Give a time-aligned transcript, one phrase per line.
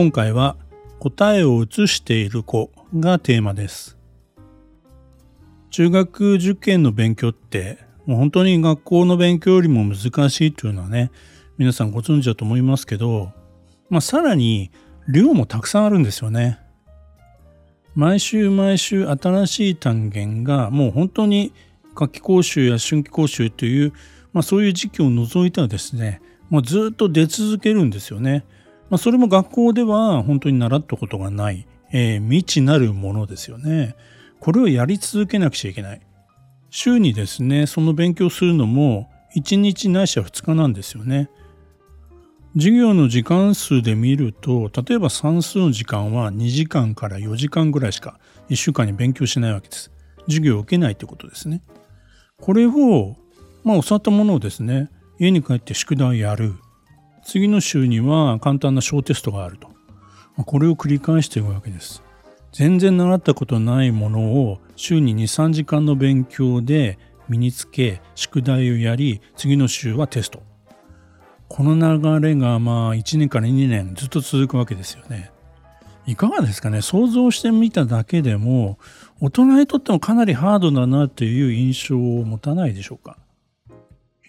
[0.00, 0.56] 今回は
[0.98, 3.98] 答えを写している子がテーマです
[5.68, 11.10] 中学受験の勉強ってもう本当に学校の勉強よりも難しいというのはね
[11.58, 13.32] 皆さんご存知だと思いますけど、
[13.90, 14.70] まあ、さらに
[15.06, 16.58] 量もたくさんあるんですよね
[17.94, 21.52] 毎週毎週新しい単元がもう本当に
[21.94, 23.92] 夏季講習や春季講習という、
[24.32, 28.46] まあ、そういう時期を除いたらですねもうずっと出続けるんですよね。
[28.90, 33.94] まあ、それも学校では本当に習ったことがない、えー、未知なるものですよね。
[34.40, 36.00] これをやり続けなくちゃいけない。
[36.70, 41.30] 週にですね、その勉強するのも1日ないしは2日なんですよね。
[42.54, 49.92] 授業の時間数で見ると、例えば算数の時間は2時間から4時間ぐらいしか1週間に勉強しないわけです。
[50.26, 51.62] 授業を受けないということですね。
[52.40, 53.16] これを、
[53.62, 56.54] まあ、教わったものをですね、家に帰って宿題やる。
[57.22, 59.68] 次の週には簡単な小テストがあると。
[60.44, 62.02] これを繰り返していくわけです。
[62.52, 66.98] 全然習ったことないものを週に2、3時間の勉強で
[67.28, 70.42] 身につけ、宿題をやり、次の週はテスト。
[71.48, 75.30] この流れがまあ1年から2年ずっと続くわけですよね。
[76.06, 76.80] いかがですかね？
[76.80, 78.78] 想像してみただけでも
[79.20, 83.18] 大人にとってもかなりハードだなという印象を持たないでしょうか？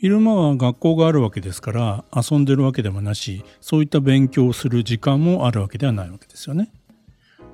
[0.01, 6.71] 昼間は学校があるわけですから遊んでるわけでもなしそういった勉強をする時間もあるわけではないわけですよね。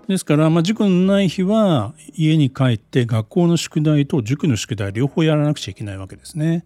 [0.07, 6.63] ですから、まあ、塾のない日は家に帰って学校の宿題と塾の宿題両方やらなくちゃいけないわけですね。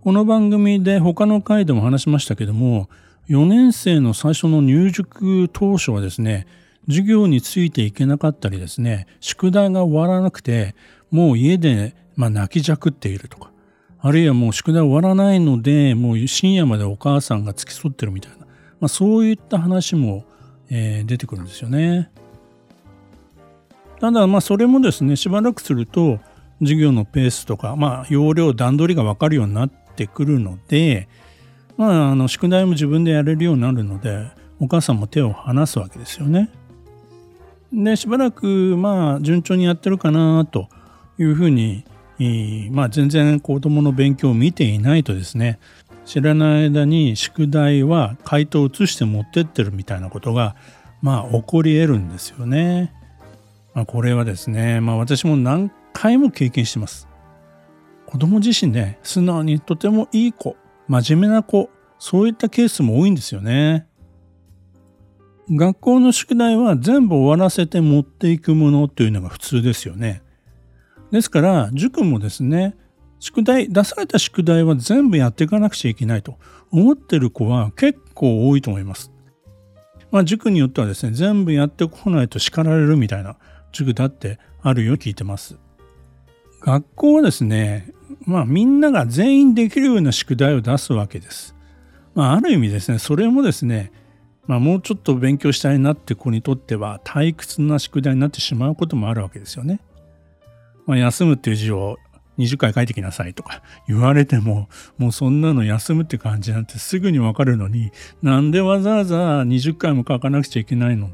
[0.00, 2.88] この番組で他の回でも話しましたけども
[3.28, 6.46] 4年生の最初の入塾当初はですね
[6.86, 10.76] 授業についていけなかったりですね宿題が終わらなくて
[11.10, 13.50] もう家で、まあ、泣きじゃくっているとか
[14.02, 18.46] あるいはもう宿題終わらないので、もう深夜までお母さんが付き添ってるみたいな、ま
[18.86, 20.24] あ、そういった話も、
[20.70, 22.10] えー、出てくるんですよね。
[24.00, 26.18] ただ、まあそれもですね、しばらくすると、
[26.60, 31.08] 授業のペースとか、まあ容量、段取りが分かるようになってくるので、
[31.76, 36.50] まあ、あの宿題も自分でやれるようになるので、お母さんも手を離すわけですよね。
[37.72, 40.68] で、しばらく、まあ、順調にやってるかなと
[41.18, 41.84] いうふうに
[42.70, 45.58] まあ、全然子どもの勉強を見ていないとですね
[46.04, 50.54] 知らない間に宿題は回答を移して持ってってるみたいなことが
[51.00, 52.92] まあ起こり得るんですよね。
[53.74, 57.08] まあ、これはですね、まあ、私も何回も経験してます。
[58.06, 60.56] 子供自身ね素直にとてもいい子
[60.88, 63.86] 真面目な子そういったケースも多いんですよね。
[65.48, 70.22] 学校の宿題は全部終わらせて持っていくものというのが普通ですよね。
[71.10, 72.76] ですから塾もですね
[73.18, 76.36] 宿題出された宿題は全部やっていかなくちゃいけないと
[76.70, 79.12] 思ってる子は結構多いと思います。
[80.10, 83.36] まあ塾によってはですね全部やってこないと叱られるみたいな
[83.72, 85.58] 塾だってあるよ聞いてます。
[86.60, 87.92] 学校はですね
[88.24, 91.54] まあみんなが全員できるような宿題を出すわけです。
[92.14, 93.92] まあある意味ですねそれもですね
[94.46, 99.80] まあもうちょっと勉強したいなって子にとっては退屈な宿題になってしまうこともあるわけですよね。
[100.90, 101.98] まあ、休むっていう字を
[102.36, 104.68] 20回書いてきなさいとか言われても、
[104.98, 107.92] もうそんなの休むって感じなんてすぐにわかるのに、
[108.22, 111.10] なんでわざわざ20回も書かなくちゃいけないの？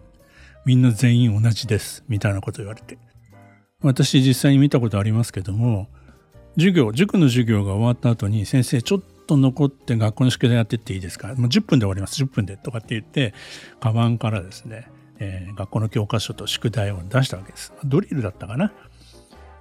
[0.65, 2.05] みんな全員同じです。
[2.09, 2.97] みたいなこと言われて。
[3.83, 5.89] 私実際に見たことありますけども、
[6.55, 11.35] 授業、塾の授業が終わった後に先生ちょっと残って学校の宿題やってっていいですか？
[11.35, 12.23] もう10分で終わります。
[12.23, 13.35] 10分でとかって言って、
[13.79, 14.89] カバンからですね、
[15.19, 17.75] えー、学校の教科書と宿題を出したわけです。
[17.85, 18.73] ドリルだったかな？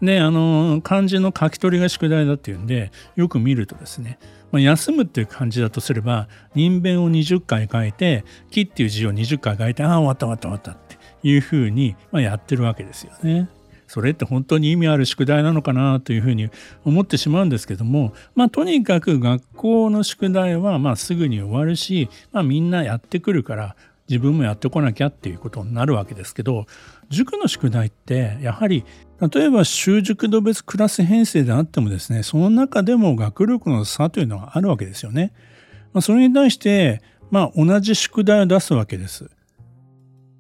[0.02, 4.20] で、あの、漢字の書き取りが宿題だっていうんで、よく見るとですね、
[4.52, 10.98] まあ、休むっていう感じだとすれば、人弁を20回書いて、木っていう字を20回書いて、ああ、終わった終わった終わったって
[11.28, 13.50] いうふうに、まあ、やってるわけですよね。
[13.88, 16.50] それって本当に意味ある宿題なのかなというふうに
[16.84, 23.76] 思ってしまうんですけども、まあ、とにかく学校の宿題はまあすぐに終わるし、まあ、みんなやってくるから
[24.10, 26.66] 自分もやってこなきゃっていうことになるわけですけど
[27.10, 28.86] 塾の宿題ってやはり
[29.34, 35.34] 例えば習熟度別クラス編成であってもですねその中でも学力の差というのがあるわけですよね。
[35.94, 39.30] まあ、それに対してまあ同じ宿題を出すわけです。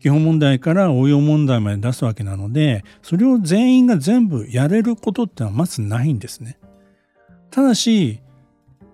[0.05, 6.59] 基本問題から応用問題まで出すわけなので、それを全員が全部やれることってのはまずないんですね。
[7.49, 8.21] ただし、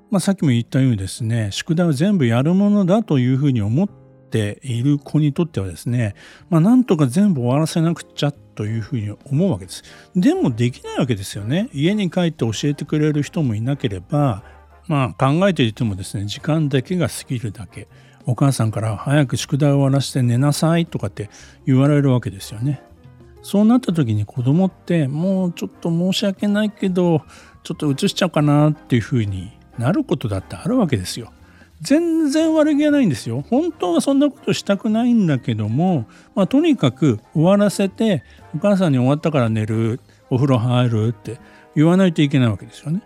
[0.09, 3.89] まあ、さっきも言ったようにですね、宿題を全部やるものだというふうに思っ
[4.31, 6.15] ている子にとってはですね、
[6.49, 9.83] まあ、なんとか全部終わらせなくちゃというふうに思うわけです。
[10.15, 11.69] でもできないわけですよね。
[11.73, 14.43] 家に帰って教えてくれる人もいなければ、
[14.87, 17.87] まあ考えていてもですね、時間だけが過ぎるだけ。
[18.25, 21.29] お母さんから早く宿題を終わらせて寝なさいとかって
[21.65, 22.81] 言われるわけですよね。
[23.41, 27.23] そうなった時に子供ってもうちょっと申し訳ないけど
[27.63, 31.31] ちょっと移しちゃうかなっていうふうになることだってあるわけですよ。
[31.81, 33.43] 全然悪気はないんですよ。
[33.49, 36.05] 本当はそんなことしたくないんだけども、
[36.35, 38.23] まあ、とにかく終わらせて
[38.55, 39.99] お母さんに終わったから寝る
[40.29, 41.39] お風呂入るって
[41.75, 43.01] 言わないといけないわけですよね。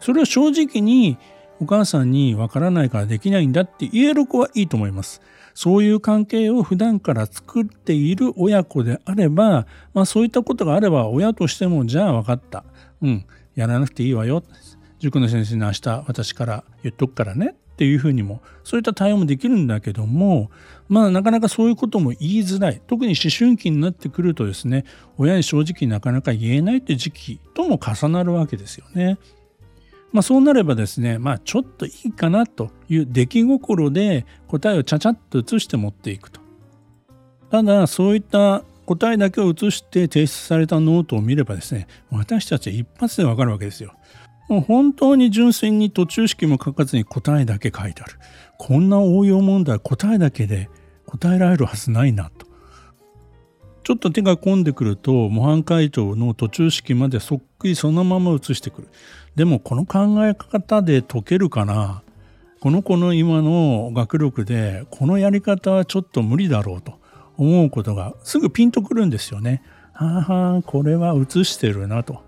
[0.00, 1.16] それを正直に
[1.58, 5.22] お母さんにわからないからできないんだって言える子はいいと思います。
[5.54, 12.64] そういう関係を普段から作っている親子であれば、まあそういったことがあれば親としてもじゃあ分かった。
[13.00, 14.42] うん、やらなくていいわよ。
[14.98, 20.50] 塾の先生に明日私から言っとくからねっていうふうにもそういった対応もできるんだけども
[20.88, 24.86] まあなかなかそういうことも言いづらい特に思春期になってくるとですね
[25.18, 29.18] 親に正直なかなか言えないって時期とも重なるわけですよね。
[30.12, 36.40] まあ、そうなればですね、まあ、ちょっといいかなという出来心で答えをちゃちゃっと移して持っていくと。
[37.50, 43.92] ただ、そういった答えだけを移して提出されたノートを見ればですね、私たちは一発でわかるわけですよ。
[44.48, 48.18] もう本当に純粋に途中式も書かずに答えだけ書いてある。
[48.58, 50.70] こんな応用問題答えだけで
[51.04, 52.46] 答えられるはずないなと。
[53.82, 58.88] ちょっと手が込んでくると模範解答の途中式までそっくりそのまま移してくる。
[59.36, 62.02] でもこの考え方で解けるかな
[62.60, 66.98] この子の今の学力でこのやり方はちょっと無理だろうと
[67.36, 69.62] 思うことがすぐピンとくるんですよね。
[69.92, 72.25] はあこれは映してるなと。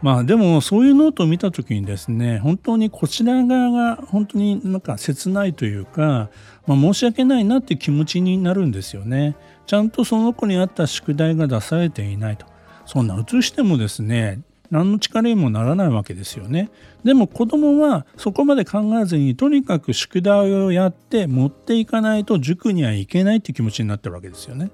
[0.00, 6.30] まあでもそういうノートを見た時にですね本当にこちら側が本当になんか切ないというか、
[6.66, 9.36] まあ、申し訳ないなって気持ちになるんですよね。
[9.66, 12.46] ちゃんとその子に合った宿題が出されていないと。
[12.86, 14.40] そんな写してもですね
[14.70, 16.70] 何の力にもならないわけですよね。
[17.02, 24.70] でも子供はそこまで考えずにとにかく宿題をやって持っていかないと塾には行けないって気持ちになってるわけですよね。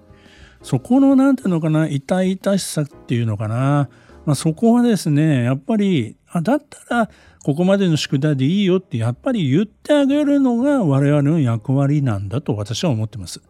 [0.62, 3.88] そこの何ていうのかな痛々しさっていうのかな、
[4.26, 7.10] まあ、そこはですねやっぱりあだったら
[7.44, 13.42] ここまでの宿題でいいよってやっぱり言ってあげるのが我々の役割なんだと私は思ってます。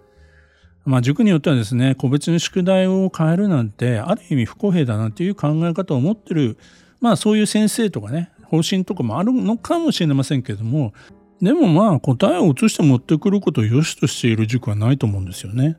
[0.84, 6.58] まあ、塾によってはですね個別に宿題を変えるなんてある意味不公平だなっていう考え方を持ってる
[7.00, 10.92] まあそういう先生とかね方針とかもあるのかもしれませんけれども
[11.40, 15.78] でもまあ答えを移して持ってくることを良しとしている塾はないと思うんですよね。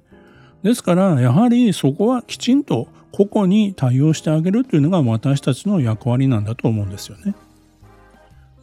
[0.65, 7.35] ですからやはりそこはきちんと個々に対応してあげるというのが私たちの役割なんだと思うんですよね。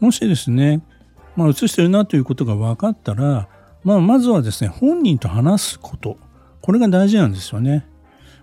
[0.00, 0.82] もしですね、
[1.36, 3.48] まあ、移してるなということが分かったら、
[3.84, 6.18] まあ、まずはですね本人と話すこと
[6.60, 7.86] これが大事なんですよね。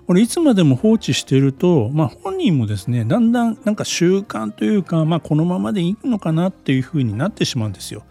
[0.08, 8.04] これいつまでも放置していると、まあ、本人もですねだんだんなんか習慣というか、まあ、このままでいいのかなっていうふうになってしまうんですよ。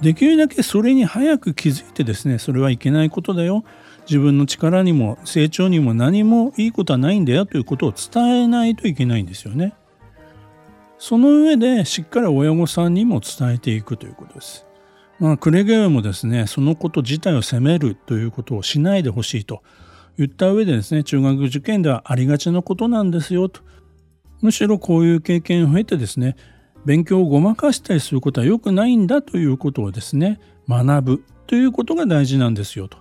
[0.00, 3.64] できるだけそれに早く気づいてですねそれはいけないことだよ
[4.08, 9.74] 自分の力にも成長にも何もいいことはないんだよということを伝えないといけないんですよね。
[10.98, 14.66] その上でしっかり親御さんにも伝えていくということです。
[15.18, 19.62] まあ、クレゲウもですね、そのこと自体を責めるということをしないでほしいと
[20.16, 23.60] 言った上でですね、中学受験ではありがちなことなんですよと。
[24.40, 26.36] むしろこういう経験を経てですね、
[26.84, 32.98] 勉強をごまかしたりすることは良くないんだということをですね、学ぶということが大事なんですよと。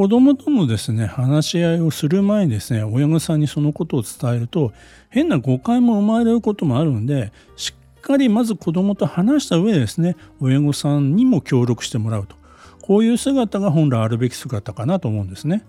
[0.00, 4.72] 子供とのですね、話し合いをする前にですね、親御さんにそのことを伝えると、
[5.10, 12.34] 変な誤解も生まれることもあるんで、しっかりまず子供と話した上でですね、親御さんにも協力してもらうと。
[12.80, 15.66] こういう姿が本来あるべき姿かなと思うんですね。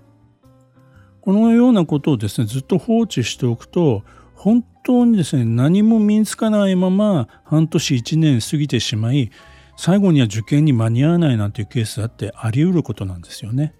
[1.19, 9.29] このようなことをですね、ずっと放置しておくと、本当にですね、何も身につかないまま半年1年過ぎてしまい、
[9.75, 13.73] 最後には受験に間に合わないなんていうケースだってあり得ることなんですよね。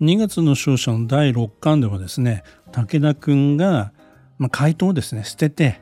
[0.00, 2.42] 2月の勝者の第6巻ではですね、
[2.72, 3.92] 武田くんが、
[4.38, 5.80] まあ、回答をですね、捨てて、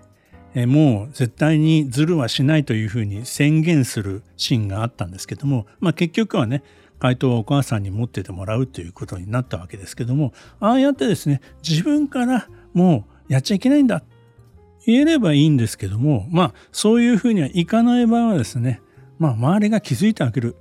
[0.55, 6.65] えもう絶対にズルはしないというふうに宣言するシーンがあったんですけども、まあ、結局はね
[6.99, 14.03] 回答をお母さんに持っててもらうということになったわけですけどもああやってですね自分からもうやっちゃいけないんだ
[14.87, 18.81] 言えればいいんですけどもまあそういうふうにはいかない場合はですね
[19.19, 20.57] まあ、周りが気づいてあげる。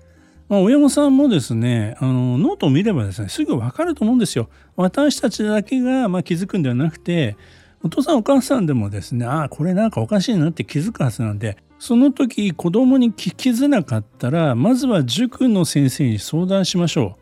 [0.49, 4.49] まあ、親御さんもですね、あの、ノートを見ればですね、すぐわかると思うんですよ。
[4.75, 7.35] 私たちだけが、まあ、気づくんではなくて、
[7.83, 17.17] お父さんお母さんでもですね、ああ、これなんかおかしいなって気づくはずなんで、その時子供に聞きづらかったら、まずは塾の先生に相談しましょ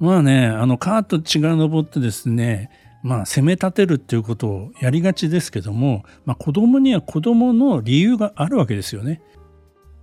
[0.00, 0.04] う。
[0.04, 2.70] まあね、あの、カーッと血が上ってですね、
[3.02, 9.20] まあ、責め立てるっていうことをやりがちですけども、まあ、子供には子供の理由があるわけですよね。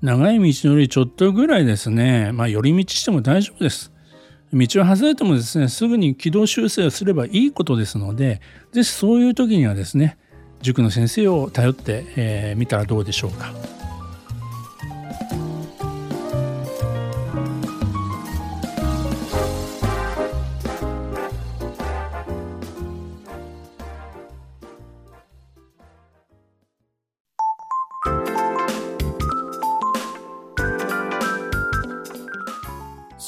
[0.04, 3.94] 長い道のりちょっとぐらいですね、まあ、寄り道しても大丈夫です。
[4.52, 8.42] 道を外れてもですね、すぐに軌道修正をすればいいことですので、
[8.74, 10.18] ぜひそういう時にはですね、
[10.62, 13.54] 塾の先生を頼ってみ、えー、たらどうでしょうか。